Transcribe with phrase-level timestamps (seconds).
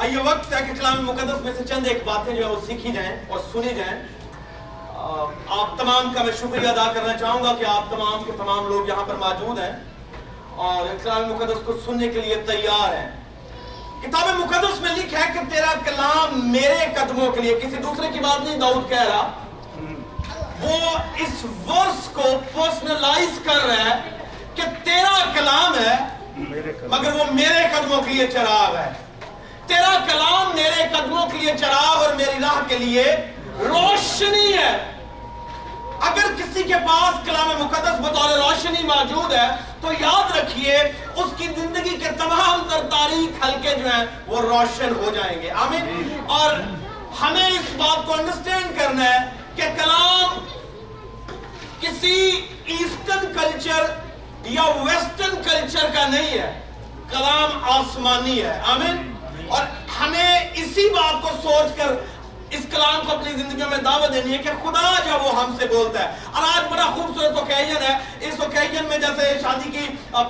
[0.00, 2.92] آئیے وقت ہے کہ کلام مقدس میں سے چند ایک باتیں جو ہے وہ سیکھی
[2.92, 4.02] جائیں اور سنی جائیں۔
[5.48, 8.88] آپ تمام کا میں شکریہ ادا کرنا چاہوں گا کہ آپ تمام کے تمام لوگ
[8.88, 9.72] یہاں پر موجود ہیں
[10.56, 13.10] اور کلام مقدس کو سننے کے لیے تیار ہیں۔
[14.02, 18.18] کتاب مقدس میں لکھا ہے کہ تیرا کلام میرے قدموں کے لیے کسی دوسرے کی
[18.18, 19.30] بات نہیں داؤد کہہ رہا۔
[20.60, 20.78] وہ
[21.18, 22.22] اس ورس کو
[22.52, 24.18] پرسنلائز کر رہا ہے
[24.54, 25.96] کہ تیرا کلام ہے
[26.88, 28.92] مگر وہ میرے قدموں کے لیے چراغ ہے۔
[29.70, 33.16] تیرا کلام میرے قدموں کے لیے چراغ اور میری راہ کے لیے
[33.58, 34.96] روشنی ہے۔
[36.00, 39.48] اگر کسی کے پاس کلام مقدس بطور روشنی موجود ہے،
[39.80, 40.76] تو یاد رکھیے،
[41.16, 45.50] اس کی زندگی کے تمام تر تاریخ حلقے جو ہیں، وہ روشن ہو جائیں گے۔
[45.50, 46.54] آمین۔ اور
[47.20, 49.18] ہمیں اس بات کو انڈرسٹینڈ کرنا ہے
[49.56, 50.44] کہ کلام
[51.80, 53.94] کسی ایسٹرن کلچر
[54.44, 56.60] یا ویسٹرن کلچر کا نہیں ہے۔
[57.10, 59.09] کلام آسمانی ہے۔ آمین۔
[59.50, 59.62] اور
[60.00, 61.94] ہمیں اسی بات کو سوچ کر
[62.50, 65.66] اس کلام کو اپنی زندگیوں میں دعوت دینی ہے کہ خدا جو وہ ہم سے
[65.66, 69.86] بولتا ہے۔ اور آج بڑا خوبصورت اوکیجن ہے۔ اس اوکیجن میں جیسے شادی کی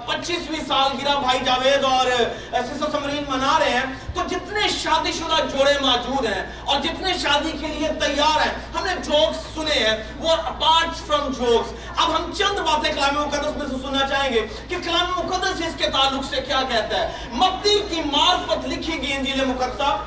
[0.07, 2.07] پچیسویں سال گرا بھائی جاوید اور
[2.53, 7.53] سسر سمرین منا رہے ہیں، تو جتنے شادی شدہ جوڑے موجود ہیں اور جتنے شادی
[7.61, 12.31] کے لیے تیار ہیں، ہم نے جوکس سنے ہیں۔ وہ اپارٹ فرام جوکس اب ہم
[12.39, 16.25] چند باتیں کلام مقدس میں سے سننا چاہیں گے کہ کلام مقدس اس کے تعلق
[16.35, 19.99] سے کیا کہتا ہے۔ متی کی معرفت لکھی گئی انجیل مقدسہ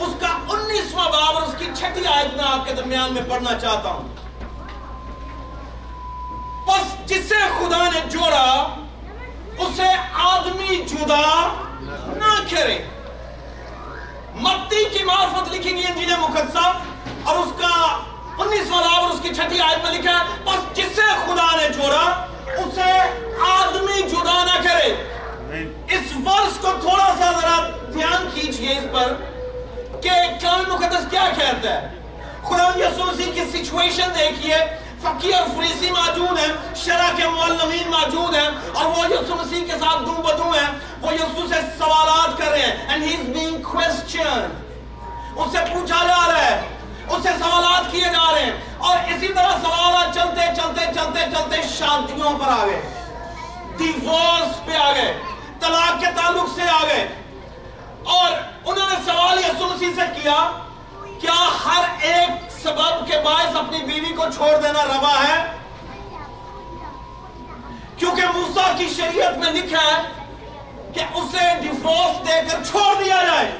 [0.00, 3.58] اس کا انیسواں باب اور اس کی چھٹی آیت میں آپ کے درمیان میں پڑھنا
[3.58, 4.08] چاہتا ہوں۔
[6.66, 8.74] پس جسے خدا نے جوڑا
[9.58, 11.48] اسے آدمی جدا
[12.16, 12.78] نہ کرے۔
[14.34, 16.72] متی کی معرفت لکھی گئی انجیل مقدسہ
[17.24, 17.98] اور اس کا
[18.38, 22.26] انیسواں باب اور اس کی چھٹی آیت میں لکھا ہے پس جسے خدا نے جوڑا
[22.46, 22.92] اسے
[23.50, 24.94] آدمی جدا نہ کرے۔
[25.88, 29.29] اس ورس کو تھوڑا سا ذرا دھیان کیجیے اس پر۔
[31.10, 31.88] کلام کیا کہتا ہے؟
[32.44, 34.56] خدا یسوع مسیح کی سچویشن دیکھیے،
[35.02, 36.52] فقیر فریسی موجود ہیں،
[36.84, 40.70] شرع کے معلمین موجود ہیں، اور وہ یسوع مسیح کے ساتھ دو بدو ہیں،
[41.02, 44.58] وہ یسوع سے سوالات کر رہے ہیں، and he is being questioned.
[45.36, 46.60] اس سے پوچھا جا رہا ہے
[47.08, 51.62] اس سے سوالات کیے جا رہے ہیں، اور اسی طرح سوالات چلتے چلتے چلتے چلتے
[51.78, 52.80] شادیوں پر آ گئے۔
[53.78, 55.12] ڈیورس پہ آ گئے،
[55.60, 57.06] طلاق کے تعلق سے آ گئے،
[58.16, 58.30] اور
[58.64, 60.36] انہوں نے سوال یسوع مسیح سے کیا
[62.70, 65.36] سبب کے باعث اپنی بیوی کو چھوڑ دینا روا ہے۔
[67.96, 70.00] کیونکہ موسیٰ کی شریعت میں لکھا ہے
[70.94, 73.50] کہ اسے ڈیفورس دے کر چھوڑ دیا جائے۔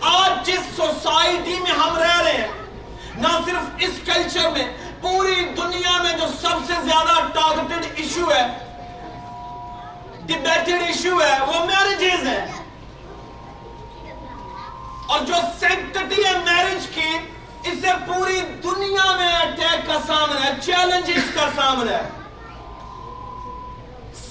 [0.00, 2.48] آج جس سوسائٹی میں ہم رہ رہے ہیں،
[3.16, 4.66] نہ صرف اس کلچر میں،
[5.00, 8.46] پوری دنیا میں جو سب سے زیادہ ٹارگٹڈ ایشو ہے
[10.22, 12.46] ڈیبیٹڈ ایشو ہے، وہ میرجز ہیں۔
[15.08, 17.10] اور جو سینکٹی ہے میرج کی
[17.64, 22.08] اسے پوری دنیا میں اٹیک کا سامنا ہے چیلنجز کا سامنا ہے.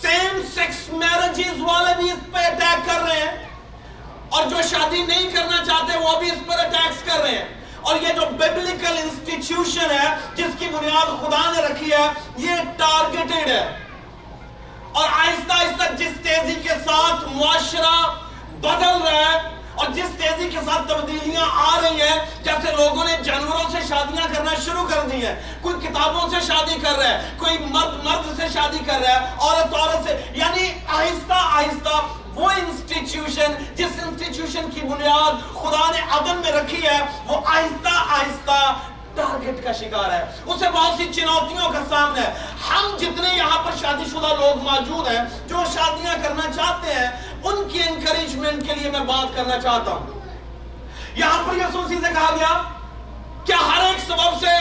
[0.01, 3.47] سیم سیکس میرجز والے بھی اس پہ اٹیک کر رہے ہیں.
[4.29, 7.47] اور جو شادی نہیں کرنا چاہتے وہ بھی اس پر اٹیکس کر رہے ہیں.
[7.81, 12.07] اور یہ جو بیبلیکل انسٹیٹیوشن ہے، جس کی بنیاد خدا نے رکھی ہے،
[12.37, 13.61] یہ ٹارگیٹڈ ہے.
[14.91, 17.95] اور آہستہ آہستہ جس تیزی کے ساتھ معاشرہ
[18.61, 19.37] بدل رہا ہے
[19.79, 24.27] اور جس تیزی کے ساتھ تبدیلیاں آ رہی ہیں، جیسے لوگوں نے جانوروں سے شادیاں
[24.33, 28.35] کرنا شروع کر دی ہیں، کوئی کتابوں سے شادی کر رہا ہے، کوئی مرد مرد
[28.37, 30.69] سے شادی کر رہا ہے، عورت عورت سے یعنی
[30.99, 32.01] آہستہ آہستہ
[32.35, 38.59] وہ انسٹیٹیوشن جس انسٹیٹیوشن کی بنیاد خدا نے عدم میں رکھی ہے، وہ آہستہ آہستہ
[39.15, 42.33] ٹارگٹ کا شکار ہے۔ اسے بہت سی چنوتیوں کا سامنا ہے۔
[42.69, 47.07] ہم جتنے یہاں پر شادی شدہ لوگ موجود ہیں، جو شادیاں کرنا چاہتے ہیں
[47.43, 50.19] ان کی انکریجمنٹ کے لیے میں بات کرنا چاہتا ہوں۔
[51.15, 52.61] یہاں پر یسوع مسیح سے کہا گیا
[53.45, 54.51] کیا ہر ایک سبب سے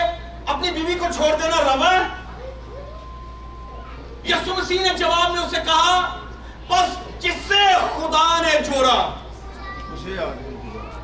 [0.46, 2.02] اپنی بیوی کو چھوڑ دینا روا ہے؟
[4.24, 6.18] یسوع مسیح نے جواب میں اسے کہا،
[6.68, 7.64] بس جسے
[7.96, 8.98] خدا نے جوڑا،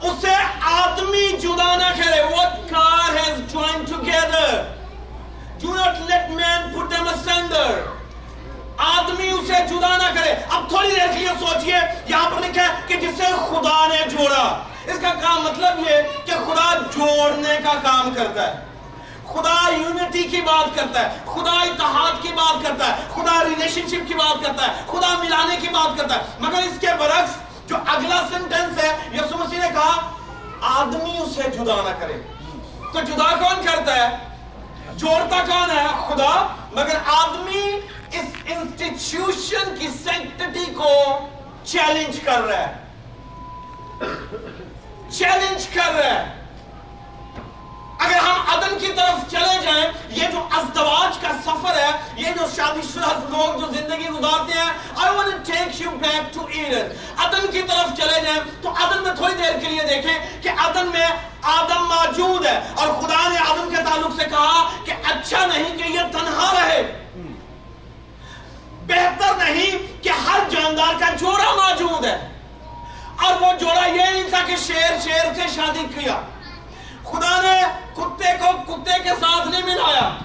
[0.02, 4.48] اسے آدمی جدا نہ کرے۔ What God has joined together
[5.62, 7.70] do not let man put them asunder.
[8.76, 11.74] آدمی اسے جدا نہ کرے۔ اب تھوڑی دیر کے لیے سوچئے،
[12.06, 16.32] یہاں پر لکھا ہے کہ جسے خدا نے جوڑا۔ اس کا کام مطلب یہ کہ
[16.32, 18.64] خدا جوڑنے کا کام کرتا ہے۔
[19.26, 24.08] خدا یونٹی کی بات کرتا ہے، خدا اتحاد کی بات کرتا ہے، خدا ریلیشن شپ
[24.08, 27.30] کی بات کرتا ہے، خدا ملانے کی بات کرتا ہے۔ مگر اس کے برعکس
[27.68, 30.10] جو اگلا سنٹنس ہے، یسوع مسیح نے کہا،
[30.60, 32.20] آدمی اسے جدا نہ کرے۔
[32.92, 34.16] تو جدا کون کرتا ہے؟
[34.94, 37.80] جوڑتا کون ہے؟ خدا۔ مگر آدمی
[38.14, 41.18] اس انسٹیٹیوشن کی سینکٹی کو
[41.64, 42.74] چیلنج کر رہا ہے۔
[45.10, 46.44] چینج کر رہا ہے۔
[48.00, 52.46] اگر ہم عدن کی طرف چلے جائیں، یہ جو ازدواج کا سفر ہے، یہ جو
[52.56, 56.88] شادی شدہ لوگ جو زندگی گزارتے ہیں، I want to take you back to Eden
[57.16, 60.86] عدن کی طرف چلے جائیں، تو عدن میں تھوڑی دیر کے لیے دیکھیں کہ عدن
[60.86, 61.06] میں
[61.42, 65.82] آدم موجود ہے۔ اور خدا نے آدم کے تعلق سے کہا کہ اچھا نہیں کہ
[65.82, 67.03] یہ تنہا رہے۔
[68.86, 72.28] بہتر نہیں کہ ہر جاندار کا جوڑا موجود ہے۔
[73.24, 76.20] اور وہ جوڑا یہ نہیں تھا کہ شیر شیر سے شادی کیا۔
[77.04, 77.62] خدا نے
[77.94, 80.18] کتے کو کتے کے ساتھ نہیں ملایا۔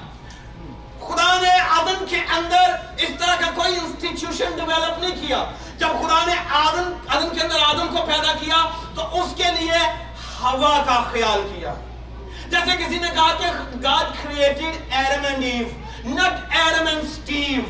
[1.07, 5.43] خدا نے آدم کے اندر اس طرح کا کوئی انسٹیٹیوشن ڈیولپ نہیں کیا۔
[5.77, 9.77] جب خدا نے آدم آدم کے اندر آدم کو پیدا کیا تو اس کے لیے
[10.41, 11.73] ہوا کا خیال کیا۔
[12.47, 13.45] جیسے کسی نے کہا کہ
[13.87, 15.69] God created Adam and Eve
[16.17, 16.33] not
[16.67, 17.63] Adam and Steve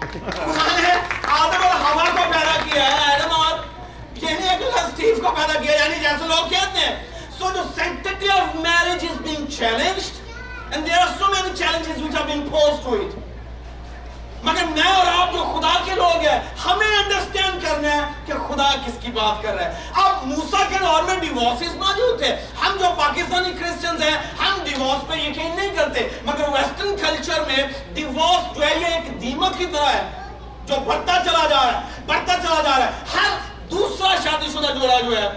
[0.00, 0.92] خدا نے
[1.28, 3.58] آدم اور ہوا کو پیدا کیا ہے ایڈم اور
[4.22, 6.96] یہ نہیں ہے کہ سٹیو کو پیدا کیا یعنی جیسے لوگ کہتے ہیں،
[7.40, 10.16] So the sanctity of marriage is being challenged
[10.72, 13.14] and there are so many challenges which have been posed to it.
[14.44, 18.68] مگر میں اور آپ جو خدا کے لوگ ہیں، ہمیں انڈرسٹینڈ کرنا ہے کہ خدا
[18.84, 22.76] کس کی بات کر رہا ہے اب موسیٰ کے دور میں ڈیوارسز موجود تھے ہم
[22.80, 28.54] جو پاکستانی کرسچنز ہیں، ہم ڈیوارس پہ یقین نہیں کرتے، مگر ویسٹرن کلچر میں ڈیوارس
[28.56, 30.02] جو ہے، یہ دیمک کی طرح ہے،
[30.66, 33.38] جو بڑھتا چلا جا رہا ہے، بڑھتا چلا جا رہا ہے۔ ہر
[33.70, 35.28] دوسرا شادی شدہ جوڑا جو ہے،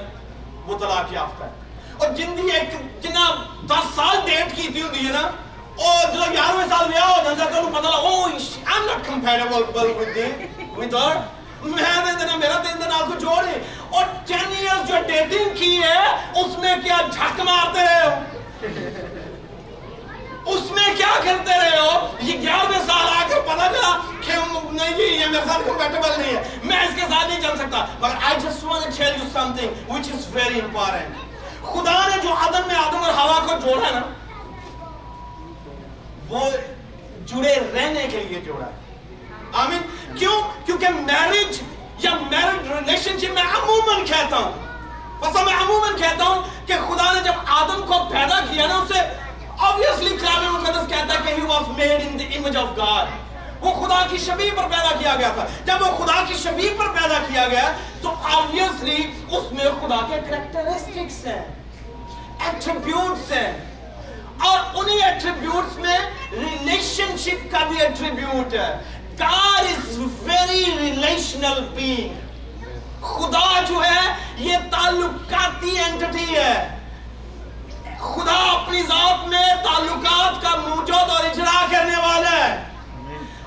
[0.65, 1.49] وہ طلاق یافتہ ہے۔
[1.97, 3.25] اور جن دی ایک جنہ
[3.69, 5.29] دس سال ڈیٹ کی تھی، ہوتی ہے نا
[5.75, 8.25] اور جو یارویں سال بیاہ ہو جانتا کہ پتہ لگا oh
[8.73, 9.63] I'm not compatible
[9.99, 10.27] with the
[10.79, 11.13] with her
[11.63, 13.57] میں دے دینا میرا دے دینا آپ کو جوڑ ہے
[13.89, 15.99] اور ٹین ایئرز جو ڈیٹنگ کی ہے،
[16.41, 18.11] اس میں کیا جھک مارتے رہے ہو
[20.45, 24.31] اس میں کیا کرتے رہے ہو؟ یہ گیارہویں سال آ کر پتا چلا کہ
[24.71, 27.85] نہیں جی یہ میرے ساتھ کمپیٹیبل نہیں ہے۔ میں اس کے ساتھ نہیں چل سکتا۔
[27.99, 31.11] مگر I just want to tell you something which is very important.
[31.63, 34.01] خدا نے جو آدم میں آدم اور ہوا کو جوڑا نا،
[36.29, 36.49] وہ
[37.25, 38.71] جڑے رہنے کے لیے جوڑا ہے۔
[39.53, 39.81] آمین؟
[40.15, 41.61] کیوں؟ کیونکہ میرج
[41.99, 44.51] یا میرج ریلیشن شپ میں عموماً کہتا ہوں۔
[45.19, 49.22] بس میں عموماً کہتا ہوں کہ خدا نے جب آدم کو پیدا کیا نا، اسے
[49.59, 53.05] obviously کلام مقدس کہتا ہے کہ he was made in the image of God.
[53.61, 55.45] وہ خدا کی شبیہ پر پیدا کیا گیا تھا.
[55.65, 57.71] جب وہ خدا کی شبیہ پر پیدا کیا گیا،
[58.01, 61.45] تو obviously اس میں خدا کے کریکٹرسٹکس ہیں
[62.39, 63.65] ایٹریبیوٹس ہیں.
[64.37, 65.97] اور انہی ایٹریبیوٹس میں
[66.31, 68.77] ریلیشن شپ کا بھی ایٹریبیوٹ ہے.
[69.19, 69.97] God is
[70.27, 72.13] very relational being.
[73.01, 76.82] خدا جو ہے، یہ تعلقاتی انٹیٹی ہے۔
[78.13, 82.51] خدا اپنی ذات میں تعلقات کا موجود اور اجرا کرنے والا ہے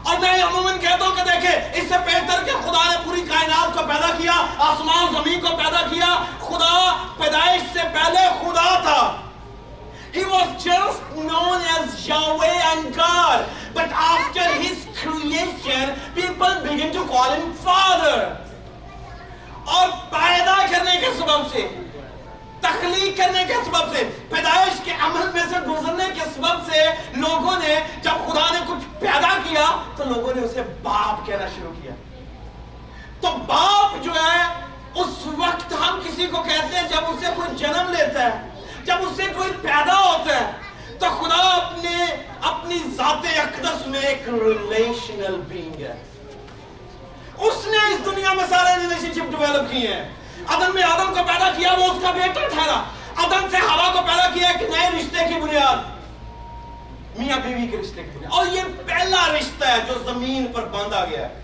[0.03, 3.75] اور میں عموماً کہتا ہوں کہ دیکھیں اس سے بہتر کہ خدا نے پوری کائنات
[3.75, 4.35] کو پیدا کیا
[4.71, 6.75] آسمان زمین کو پیدا کیا خدا
[7.19, 8.99] پیدائش سے پہلے خدا تھا
[10.13, 13.49] He was just known as Yahweh and God.
[13.75, 18.15] But after his creation, people begin to call him Father.
[19.67, 21.67] اور پیدا کرنے کے سبب سے
[22.61, 26.87] تخلیق کرنے کے سبب سے، پیدائش کے عمل میں سے گزرنے کے سبب سے
[27.17, 31.73] لوگوں نے جب خدا نے کچھ پیدا کیا، تو لوگوں نے اسے باپ کہنا شروع
[31.83, 31.93] کیا۔
[33.21, 34.43] تو باپ جو ہے،
[34.95, 38.49] اس وقت ہم کسی کو کہتے ہیں جب اسے کوئی جنم لیتا ہے،
[38.85, 40.51] جب اسے کوئی پیدا ہوتا ہے،
[40.99, 42.05] تو خدا اپنے،
[42.43, 46.03] اپنی ذات اقدس میں ایک ریلیشنل بینگ ہے۔
[47.39, 50.09] اس نے اس دنیا میں سارے ریلیشن شپ ڈیولپ کیے ہیں۔
[50.47, 52.83] آدم میں آدم کو پیدا کیا، وہ اس کا بیٹا ٹھہرا
[53.17, 55.77] آدم سے ہوا کو پیدا کیا ایک نئے رشتے کی بنیاد۔
[57.19, 61.05] میاں بیوی کے رشتے کی بنیاد۔ اور یہ پہلا رشتہ ہے جو زمین پر باندھا
[61.05, 61.43] گیا ہے۔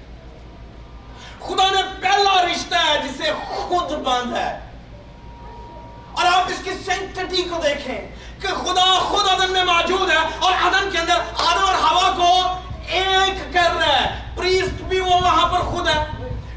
[1.41, 4.71] خدا نے پہلا رشتہ ہے جسے خود باندھا ہے۔
[6.13, 10.53] اور آپ اس کی سینٹٹی کو دیکھیں کہ خدا خود آدم میں موجود ہے اور
[10.53, 15.49] آدم کے اندر آدم اور ہوا کو ایک کر رہا ہے۔ پریسٹ بھی وہ وہاں
[15.49, 16.05] پر خود ہے،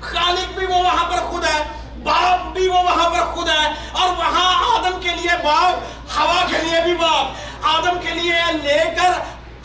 [0.01, 1.74] خالق بھی وہ وہاں پر خود ہے۔
[2.05, 5.83] باپ بھی وہ وہاں پر خود ہے اور وہاں آدم کے لیے باپ
[6.19, 7.25] ہوا کے لیے بھی باپ۔
[7.63, 8.33] آدم کے لیے
[8.63, 9.11] لے کر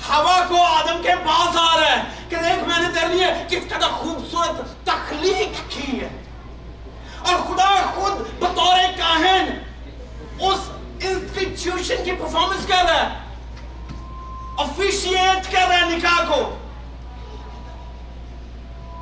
[0.08, 3.68] ہوا کو آدم کے پاس آ رہا ہے کہ دیکھ میں نے تیرے لیے کس
[3.68, 6.08] قدر خوبصورت تخلیق کی ہے۔
[7.18, 9.58] اور خدا خود بطور کاہن
[10.40, 10.70] اس
[11.00, 13.18] انسٹیٹیوشن کی پرفارمنس کر رہا ہے۔
[14.58, 16.56] افیشیٹ کر رہا ہے نکاح کو۔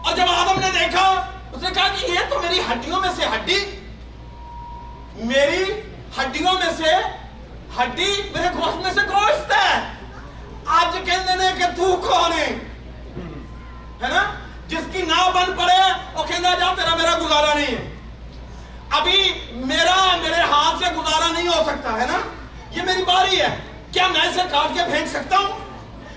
[0.04, 3.24] اور جب آدم نے دیکھا اس نے کہا کہ یہ تو میری ہڈیوں میں سے
[3.24, 3.80] ہڈی،
[5.16, 5.64] میری
[6.20, 6.94] ہڈیوں میں سے
[7.78, 9.92] ہڈی میرے گوشت میں سے گوشت ہے۔
[10.66, 12.46] آج کہنے نے کہ تو کون ہے؟
[14.02, 14.34] ہے نا؟
[14.68, 17.94] جس کی نہ بن پڑے وہ کہنا جا تیرا میرا گزارا نہیں ہے۔
[18.90, 22.18] ابھی میرا میرے ہاتھ سے گزارا نہیں ہو سکتا، ہے نا؟
[22.70, 23.56] یہ میری باری ہے۔
[23.92, 25.67] کیا میں اسے کاٹ کے پھینک سکتا ہوں؟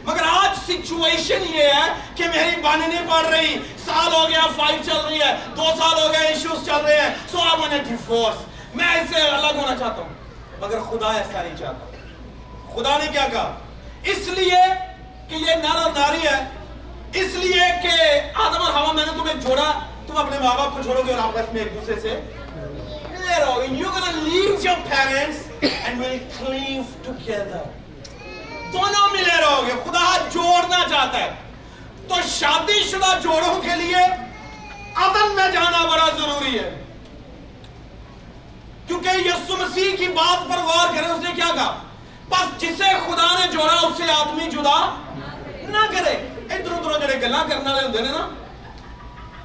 [0.03, 4.85] مگر آج سچویشن یہ ہے کہ میری بانی نہیں پڑ رہی سال ہو گیا فائٹ
[4.85, 8.75] چل رہی ہے، دو سال ہو گئے ایشوز چل رہے ہیں۔ سو آئی وانٹ ڈیفورس
[8.75, 10.13] میں اسے الگ ہونا چاہتا ہوں،
[10.59, 11.85] مگر خدا ایسا نہیں چاہتا۔
[12.73, 13.57] خدا نے کیا کہا؟
[14.03, 14.61] اس لیے
[15.29, 16.39] کہ یہ نر اور ناری ہے،
[17.21, 19.71] اس لیے کہ آدم اور ہوا میں نے تمہیں جوڑا،
[20.07, 22.19] تم اپنے ماں باپ کو چھوڑو گے اور آپس میں ایک دوسرے سے۔
[23.39, 27.61] رہو گے you're gonna leave your parents and will cleave together
[28.73, 31.31] دونوں ملے رہو گے۔ خدا جوڑنا چاہتا ہے۔
[32.07, 34.31] تو شادی شدہ جوڑوں کے لیے
[34.95, 36.83] عدن میں جانا بڑا ضروری ہے۔
[38.87, 41.83] کیونکہ یسو مسیح کی بات پر غور کریں، اس نے کیا کہا؟
[42.29, 44.95] بس جسے خدا نے جوڑا، اس سے آدمی جدا
[45.61, 48.29] نہ کرے۔ ادھر ادھر جڑے گلا کرنے والے ہوندے نے نا،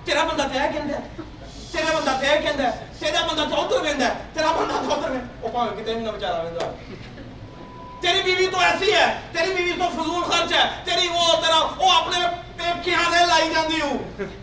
[0.04, 1.08] تیرا بندہ تے کہندا ہے۔
[1.72, 5.08] تیرا بندہ تے کہندا ہے۔ تیرا بندہ تے ادھر کہندا ہے۔ تیرا بندہ تے ادھر
[5.08, 6.66] کہندا او پاویں کتے نہ بیچارہ ویندا
[8.00, 11.92] تیری بیوی تو ایسی ہے، تیری بیوی تو فضول خرچ ہے، تیری وہ تیرا وہ
[11.92, 12.18] اپنے
[12.56, 13.98] پیپ کی ہاں لائی جاندی ہوں۔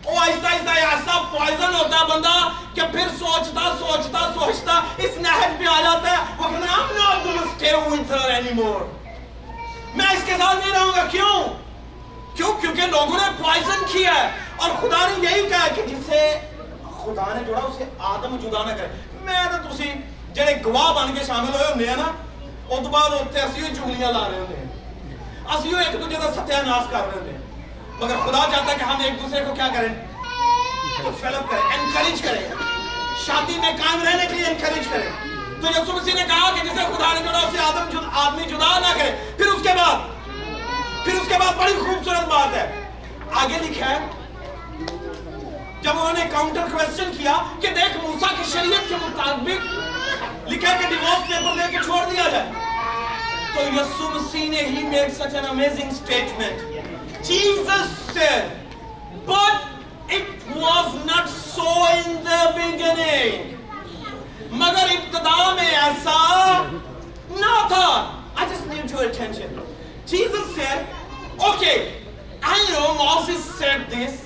[0.05, 5.59] وہ آہستہ آہستہ ایسا پوائزن ہوتا ہے بندہ کہ پھر سوچتا سوچتا سوچتا اس نہج
[5.59, 8.83] پہ آ جاتا ہے۔ وہ کہنا I'm not gonna stay with her anymore
[9.95, 11.43] میں اس کے ساتھ نہیں رہوں گا، کیوں؟
[12.35, 16.39] کیوں؟ کیونکہ لوگوں نے پوائزن کیا ہے۔ اور خدا نے یہی کہا کہ جسے
[16.83, 19.91] خدا نے جوڑا، اسے آدم جدا نہ کرے۔ میں تو تسی
[20.33, 22.11] جڑے گواہ بن کے شامل ہوئے ہوندے ہیں نا
[22.69, 24.67] اس بعد اتنے اسی ہوئی چگلیاں لا رہے ہوتے ہیں
[25.55, 27.41] اسی ہوئی ایک دوسرے کا ستیہ ناس کر رہے ہوتے ہیں
[27.99, 29.93] مگر خدا چاہتا ہے کہ ہم ایک دوسرے کو کیا کریں
[31.03, 32.41] تو فیلپ کریں انکریج کریں
[33.25, 35.09] شادی میں قائم رہنے کے لیے انکریج کریں
[35.61, 38.79] تو یسو مسیح نے کہا کہ جسے خدا نے جڑا، اسے آدم جد آدمی جدا
[38.79, 39.99] نہ کرے۔ پھر اس کے بعد،
[41.05, 42.65] پھر اس کے بعد بڑی خوبصورت بات ہے۔
[43.41, 43.99] آگے لکھا ہے،
[45.81, 49.67] جب انہوں نے کاؤنٹر کویسچن کیا کہ دیکھ موسیٰ کی شریعت کے مطابق
[50.53, 52.51] لکھا کہ ڈیوورس پیپر لے کے چھوڑ دیا جائے۔
[53.53, 58.49] تو یسو مسیح نے ہی made such an amazing statement Jesus said
[59.27, 59.55] but
[60.15, 63.55] it was not so in the beginning.
[64.51, 66.17] مگر ابتدا میں ایسا
[67.29, 67.87] نہ تھا۔
[68.35, 69.59] I just need your attention.
[70.11, 70.85] Jesus said
[71.49, 71.77] okay
[72.53, 74.21] I know Moses said this.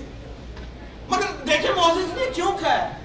[1.10, 2.97] مگر دیکھیں موسیس نے کیوں کہا ہے؟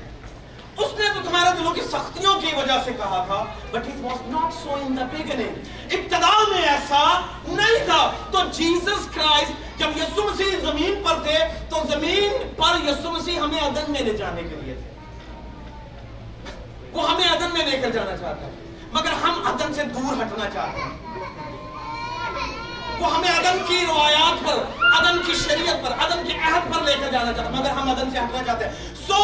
[0.76, 4.21] اس نے تو تمہارے دلوں کی سختیوں کی وجہ سے کہا تھا but it was
[4.29, 5.52] not so in the beginning.
[5.91, 7.02] ابتدا میں ایسا
[7.49, 8.00] نہیں تھا
[8.31, 11.38] تو جیسس کرائسٹ جب یسو مسیح زمین پر تھے
[11.71, 14.91] تو زمین پر یسو مسیح ہمیں عدن میں لے جانے کے لیے تھے
[16.93, 18.61] وہ ہمیں عدن میں لے کر جانا چاہتا ہے
[18.93, 21.12] مگر ہم عدن سے دور ہٹنا چاہتے ہیں
[23.01, 24.59] وہ ہمیں عدن کی روایات پر
[24.99, 28.11] عدن کی شریعت پر عدن کے عہد پر لے کر جانا چاہتا مگر ہم عدن
[28.13, 28.73] سے ہٹنا چاہتے ہیں۔
[29.07, 29.23] سو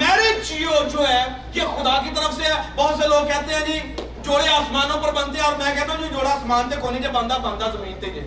[0.00, 0.52] میرج
[0.92, 3.78] جو ہے یہ خدا کی طرف سے ہے۔ بہت سے لوگ کہتے ہیں جی
[4.24, 7.08] جوڑے آسمانوں پر بنتے ہیں، اور میں کہتا ہوں جی جوڑا آسمان تے کونی جے
[7.12, 8.26] بندہ بندہ زمین تے جے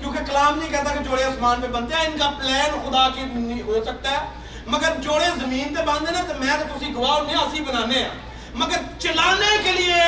[0.00, 3.60] کیونکہ کلام نہیں کہتا کہ جوڑے آسمان پہ بنتے ہیں، ان کا پلان خدا کی
[3.66, 4.26] ہو سکتا ہے۔
[4.66, 8.08] مگر جوڑے زمین تے باندھے نا، تو میں تو تسی گواہ نہیں اسی بنانے ہیں۔
[8.54, 10.02] مگر چلانے کے لیے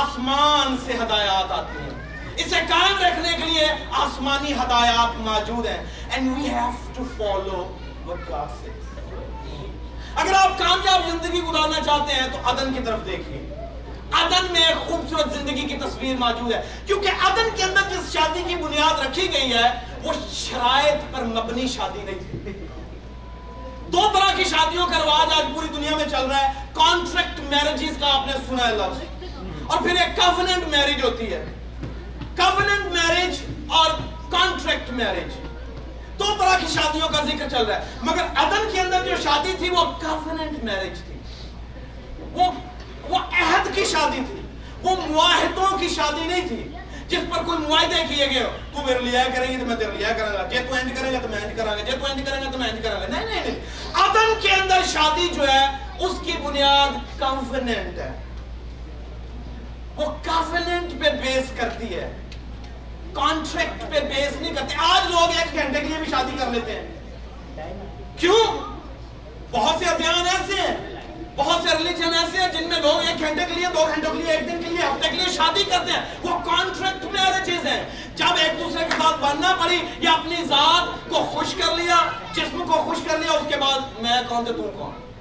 [0.00, 1.95] آسمان سے ہدایات آتی ہیں۔
[2.36, 5.84] اسے قائم رکھنے کے لیے آسمانی ہدایات موجود ہیں۔
[6.18, 7.72] And we have to follow
[8.06, 8.86] what God says.
[10.16, 13.54] اگر آپ کامیاب زندگی گزارنا چاہتے ہیں تو عدن کی طرف دیکھیے۔
[14.12, 18.42] عدن میں ایک خوبصورت زندگی کی تصویر موجود ہے۔ کیونکہ عدن کے اندر جس شادی
[18.48, 22.66] کی بنیاد رکھی گئی ہے، وہ شرائط پر مبنی شادی نہیں تھی۔
[23.92, 27.96] دو طرح کی شادیوں کا رواج آج پوری دنیا میں چل رہا ہے۔ کانٹریکٹ میرجز
[28.00, 29.02] کا آپ نے سنا ہے لفظ۔
[29.66, 31.55] اور پھر ایک کوننٹ میرج ہوتی ہے۔
[32.36, 33.36] کوننٹ میرج
[33.68, 33.90] اور
[34.30, 35.32] کانٹریکٹ میرج
[36.18, 39.54] دو طرح کی شادیوں کا ذکر چل رہا ہے۔ مگر عدن کے اندر جو شادی
[39.58, 41.18] تھی وہ کوننٹ میرج تھی۔
[42.32, 42.52] وہ
[43.08, 44.40] وہ عہد کی شادی تھی۔
[44.82, 46.72] وہ معاہدوں کی شادی نہیں تھی۔
[47.08, 49.90] جس پر کوئی معاہدے کیے گئے ہو۔ تو میرے لیا کریں گے تو میں تیرے
[49.90, 52.06] لیا کروں گا۔ جے تو انج کرے گا تو میں انج کروں گا۔ جے تو
[52.06, 53.60] انج کرے گا تو میں انج کروں گا۔ نہیں نہیں نہیں۔
[53.94, 55.66] عدن کے اندر شادی جو ہے،
[55.98, 58.24] اس کی بنیاد کوننٹ ہے۔
[59.96, 62.16] وہ کوننٹ پہ بیس کرتی ہے۔
[63.16, 66.72] کانٹریکٹ پہ بیس نہیں کرتے۔ آج لوگ ایک گھنٹے کے لیے بھی شادی کر لیتے
[66.72, 66.88] ہیں۔
[68.16, 68.44] کیوں؟
[69.50, 70.76] بہت سے ادھیان ایسے ہیں۔
[71.36, 74.22] بہت سے ریلیجن ایسے ہیں جن میں لوگ ایک گھنٹے کے لیے، دو گھنٹوں کے
[74.22, 77.66] لیے، ایک دن کے لیے، ہفتے کے لیے شادی کرتے ہیں۔ وہ کانٹریکٹ میں میرجز
[77.66, 77.84] ہیں
[78.16, 81.96] جب ایک دوسرے کے ساتھ بننا پڑی یا اپنی ذات کو خوش کر لیا،
[82.32, 85.12] جسم کو خوش کر لیا، اس کے بعد میں کون تھے؟ تم کون؟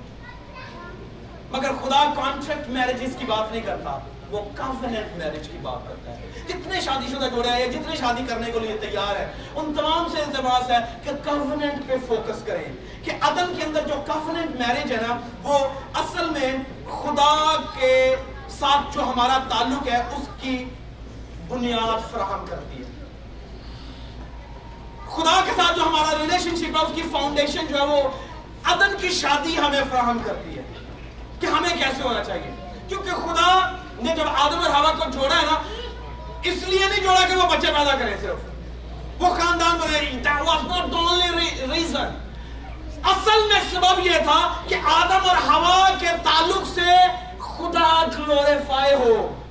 [1.52, 6.32] مگر خدا کانٹریکٹ میرجز کی بات نہیں کرتا۔ وہ کافننٹ میرج کی بات کرتا ہے۔
[6.48, 10.22] جتنے شادی شدہ جوڑے ہیں جتنے شادی کرنے کو لیے تیار ہے ان تمام سے
[10.22, 14.98] التماس ہے کہ کافننٹ پہ فوکس کریں۔ کہ عدن کے اندر جو کافننٹ میرج ہے
[14.98, 15.60] نا، وہ
[15.94, 16.52] اصل میں
[16.86, 18.16] خدا کے
[18.50, 20.66] ساتھ جو ہمارا تعلق ہے، اس کی
[21.48, 23.06] بنیاد فراہم کرتی ہے۔
[25.16, 28.02] خدا کے ساتھ جو ہمارا ریلیشن شپ ہے، اس کی فاؤنڈیشن جو ہے وہ
[28.64, 30.62] عدن کی شادی ہمیں فراہم کرتی ہے۔
[31.40, 32.52] کہ ہمیں کیسے ہونا چاہیے؟
[32.88, 35.62] کیونکہ خدا نے جب آدم اور ہوا کو جوڑا ہے نا،
[36.44, 38.56] اس لیے نہیں جوڑا کہ وہ بچے پیدا کریں صرف۔
[39.22, 42.10] وہ خاندان بنے that was not the only reason
[43.04, 46.90] اصل میں سبب یہ تھا کہ آدم اور ہوا کے تعلق سے
[47.40, 49.44] خدا گلوریفائی ہو۔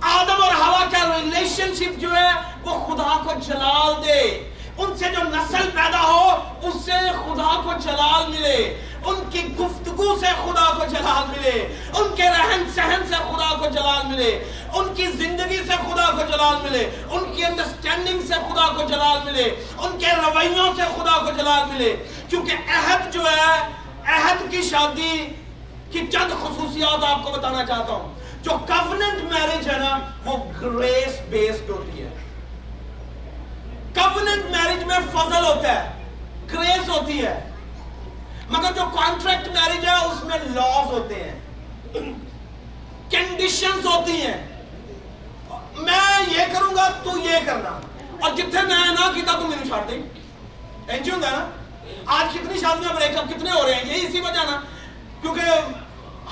[0.00, 2.30] آدم اور ہوا کا ریلیشن شپ جو ہے،
[2.62, 6.30] وہ خدا کو جلال دے۔ ان سے جو نسل پیدا ہو،
[6.62, 12.16] اس سے خدا کو جلال ملے۔ ان کی گفتگو سے خدا کو جلال ملے، ان
[12.16, 16.56] کے رہن سہن سے خدا کو جلال ملے، ان کی زندگی سے خدا کو جلال
[16.62, 21.30] ملے، ان کی انڈرسٹینڈنگ سے خدا کو جلال ملے، ان کے رویوں سے خدا کو
[21.30, 21.96] جلال ملے۔
[22.28, 23.68] کیونکہ عہد جو ہے،
[24.06, 25.26] عہد کی شادی
[25.90, 31.20] کی چند خصوصیات آپ کو بتانا چاہتا ہوں۔ جو کوننٹ میرج ہے نا، وہ گریس
[31.28, 32.08] بیسڈ ہوتی ہے۔
[33.94, 36.04] کوننٹ میرج میں فضل ہوتا ہے
[36.52, 37.49] گریس ہوتی ہے۔
[38.50, 41.40] مگر جو کانٹریکٹ میرج ہے، اس میں لاز ہوتے ہیں.
[43.10, 44.46] کنڈیشنز ہوتی ہیں.
[45.76, 47.80] میں یہ کروں گا، تو یہ کرنا.
[48.20, 50.02] اور جتنے میں نہ کیتا تو میری چھاڑ دیں.
[50.88, 51.48] انجی ہوں گا نا
[52.06, 54.60] آج کتنی شادیاں بریک اپ کتنے ہو رہے ہیں؟ یہی اسی وجہ نا.
[55.20, 55.40] کیونکہ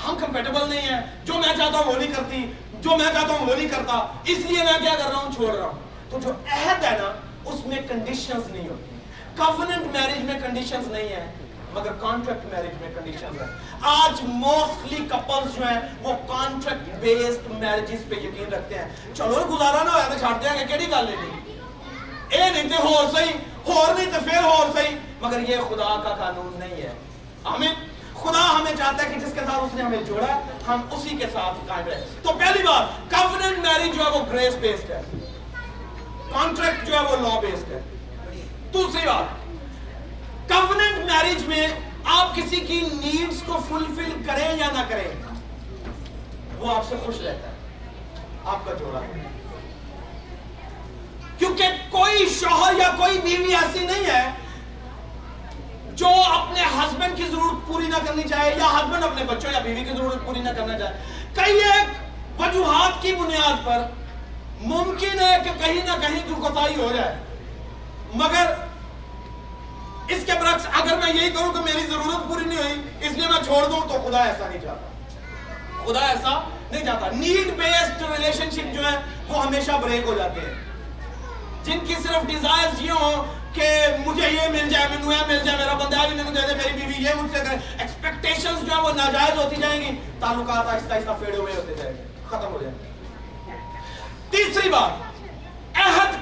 [0.05, 1.01] ہم کمپیٹیبل نہیں ہیں.
[1.25, 2.51] جو میں چاہتا ہوں، وہ نہیں کرتی.
[2.81, 4.07] جو میں چاہتا ہوں، وہ نہیں کرتا.
[4.23, 5.79] اس لیے میں کیا کر رہا ہوں؟ چھوڑ رہا ہوں.
[6.09, 7.11] تو جو عہد ہے نا،
[7.45, 8.97] اس میں کنڈیشنز نہیں ہوتی.
[9.35, 11.31] کافننٹ میرج میں کنڈیشنز نہیں ہیں.
[11.73, 13.47] مگر کانٹریکٹ میرج میں کنڈیشنز ہیں۔
[13.81, 19.83] آج موسٹلی کپلز جو ہیں، وہ کانٹریکٹ بیسڈ میرجز پہ یقین رکھتے ہیں۔ چلو گزارا
[19.83, 21.59] نہ ہویا تو چھاڑ دیا کہ کیڑی گل نہیں؟
[22.29, 23.33] اے نہیں تے ہور صحیح،
[23.67, 26.93] ہور نہیں تے پھر ہور صحیح۔ مگر یہ خدا کا قانون نہیں ہے۔
[27.43, 27.73] آمین۔
[28.13, 31.09] خدا ہمیں چاہتا ہے کہ جس کے ساتھ اس نے ہمیں جوڑا ہے ہم اسی
[31.09, 35.01] کے ساتھ قائم رہے تو پہلی بات کافننٹ میرج جو ہے، وہ گریس بیسڈ ہے۔
[36.31, 37.81] کانٹریکٹ جو ہے، وہ لا بیسڈ ہے۔
[38.73, 39.38] دوسری بات
[40.49, 41.67] کوننٹ میرج میں
[42.17, 45.09] آپ کسی کی نیڈز کو فلفل کریں یا نہ کریں،
[46.57, 47.53] وہ آپ سے خوش رہتا ہے،
[48.45, 48.99] آپ کا جوڑا
[51.39, 54.23] کیونکہ کوئی شوہر یا کوئی بیوی ایسی نہیں ہے
[55.95, 59.83] جو اپنے ہسبینڈ کی ضرورت پوری نہ کرنی چاہے یا ہسبینڈ اپنے بچوں یا بیوی
[59.83, 60.93] کی ضرورت پوری نہ کرنا چاہے۔
[61.35, 63.85] کئی ایک وجوہات کی بنیاد پر
[64.61, 67.15] ممکن ہے کہ کہیں نہ کہیں کی کوتاہی ہو جائے،
[68.13, 68.53] مگر
[70.09, 73.27] اس کے برعکس اگر میں یہی کروں کہ میری ضرورت پوری نہیں ہوئی۔ اس لیے
[73.27, 74.87] میں چھوڑ دوں تو خدا ایسا نہیں چاہتا۔
[75.85, 80.41] خدا ایسا نہیں چاہتا۔ نیڈ بیسڈ ریلیشن شپ جو ہے وہ ہمیشہ بریک ہو جاتے
[80.41, 80.53] ہیں۔
[81.63, 85.57] جن کی صرف ڈیزائرز یہ ہوں کہ مجھے یہ مل جائے میں یہ مل جائے،
[85.57, 88.91] میرا بندہ بھی نہیں دے میری بیوی یہ مجھ سے کرے۔ ایکسپیکٹیشنز جو ہے وہ
[88.91, 92.75] ناجائز ہوتی جائیں گی، تعلقات آہستہ آہستہ فیڈ ہوئے ہوتے جائیں گے، ختم ہو جائیں
[92.79, 92.89] گے۔
[94.29, 95.08] تیسری بات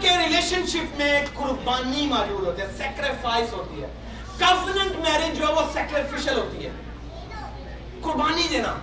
[0.07, 3.87] کے ریلیشن شپ میں قربانی موجود ہوتی ہے سیکریفائس ہوتی ہے۔
[4.39, 6.69] کوننٹ میرج جو ہے وہ سیکریفیشل ہوتی ہے۔
[8.01, 8.75] قربانی دینا۔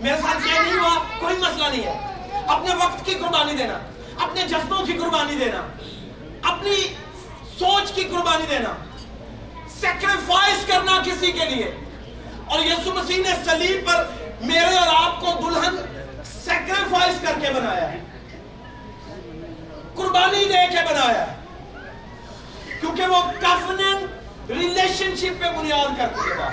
[0.00, 1.98] میرے ساتھ یہ نہیں ہوا، کوئی مسئلہ نہیں ہے۔
[2.46, 3.78] اپنے وقت کی قربانی دینا،
[4.18, 5.66] اپنے جذبوں کی قربانی دینا،
[6.42, 6.74] اپنی
[7.58, 8.74] سوچ کی قربانی دینا۔
[9.80, 11.74] سیکریفائس کرنا کسی کے لیے۔
[12.46, 14.06] اور یسو مسیح نے سلیب پر
[14.40, 15.76] میرے اور آپ کو دلہن
[16.24, 18.00] سیکریفائس کر کے بنایا ہے۔
[20.14, 21.32] قربانی دے کے بنایا ہے۔
[22.80, 24.06] کیونکہ وہ کفنن
[24.48, 26.50] ریلیشن شپ پہ بنیاد کرتے ہیں۔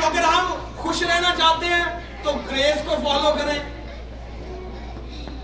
[0.00, 1.84] تو اگر ہم خوش رہنا چاہتے ہیں،
[2.22, 3.58] تو گریس کو فالو کریں۔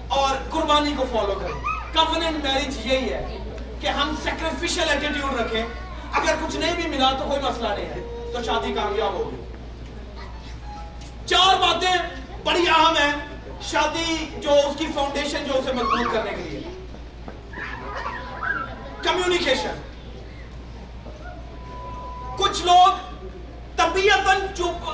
[0.09, 3.39] اور قربانی کو فالو کریں۔ کفنن میریج یہی ہے
[3.81, 5.63] کہ ہم سیکریفیشل ایٹیٹیوڈ رکھیں۔
[6.13, 9.37] اگر کچھ نہیں بھی ملا تو کوئی مسئلہ نہیں ہے۔ تو شادی کامیاب ہوگی۔
[11.27, 11.97] چار باتیں
[12.45, 13.13] بڑی اہم ہیں۔
[13.63, 16.62] شادی جو اس کی فاؤنڈیشن جو اسے مضبوط کرنے کے لیے۔
[19.05, 19.81] کمیونیکیشن
[22.37, 22.91] کچھ لوگ
[23.77, 24.91] طبیعتاً چپ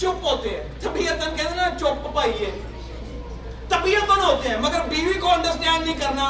[0.00, 2.50] چپ ہوتے ہیں۔ طبیعتاً کہتے ہیں نا چپ پائیے
[3.68, 6.26] طبیعتاً ہوتے ہیں، مگر بیوی کو انڈرسٹینڈ نہیں کرنا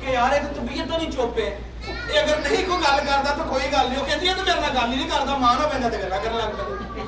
[0.00, 3.72] کہ یار ایک طبیعت تو نہیں چوپے اے اگر نہیں کوئی گل کرتا تو کوئی
[3.72, 5.98] گل نہیں۔ وہ کہتی ہے تو میرے نال گل نہیں کرتا، ماں نہ پہنا تے
[5.98, 7.02] گلا کرنے لگ پہ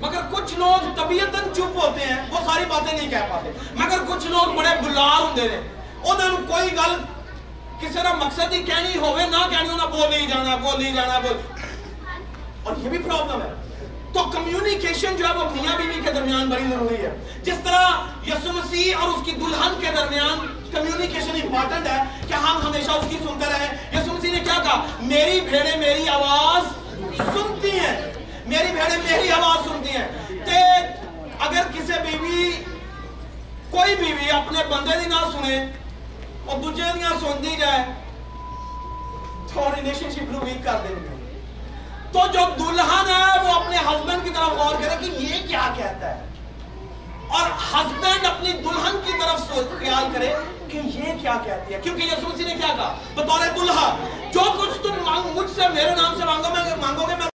[0.00, 4.26] مگر کچھ لوگ طبیعت چپ ہوتے ہیں، وہ ساری باتیں نہیں کہہ پاتے۔ مگر کچھ
[4.26, 5.60] لوگ بڑے بلال ہوندے نے،
[6.04, 6.96] انہاں کوئی گل
[7.80, 11.18] کسی کا مقصد ہی کہنی ہوئے نہ کہنی انہاں بول ہی جانا بول ہی جانا
[11.18, 11.36] بول
[12.62, 13.54] اور یہ بھی پرابلم ہے
[14.12, 17.10] تو کمیونیکیشن جو ہے وہ میاں بیوی کے درمیان بڑی ضروری ہے
[17.42, 22.60] جس طرح یسو مسیح اور اس کی دلہن کے درمیان کمیونیکیشن امپورٹنٹ ہے کہ ہم
[22.62, 26.72] ہمیشہ اس کی سنتے رہیں یسو مسیح نے کیا کہا میری بھیڑے میری آواز
[27.18, 27.96] سنتی ہیں
[28.46, 30.08] میری بھیڑیں میری آواز سنتی ہیں
[30.44, 30.62] تے
[31.40, 32.50] اگر کسی بیوی
[33.70, 35.64] کوئی بیوی اپنے بندے دی نہ سنے
[36.46, 37.84] اور دوجے دیاں سنتی جائے
[39.52, 41.14] تو ریلیشن شپ نو ویک کر دیں گے
[42.12, 46.14] تو جو دلہن ہے وہ اپنے ہسبینڈ کی طرف غور کرے کہ یہ کیا کہتا
[46.14, 46.24] ہے
[47.28, 49.36] اور ہسبینڈ اپنی دلہن کی طرف
[49.78, 50.32] خیال کرے
[50.68, 53.88] کہ یہ کیا کہتی ہے کیونکہ یسوع مسیح نے کیا کہا بطور دلہا
[54.32, 57.24] جو کچھ تم مانگ مجھ سے میرے نام سے مانگو میں مانگو گے میں